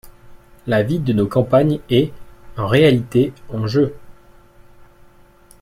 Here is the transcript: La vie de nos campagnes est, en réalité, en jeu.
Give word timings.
La 0.65 0.81
vie 0.81 0.97
de 0.97 1.13
nos 1.13 1.27
campagnes 1.27 1.79
est, 1.91 2.11
en 2.57 2.65
réalité, 2.65 3.33
en 3.49 3.67
jeu. 3.67 3.95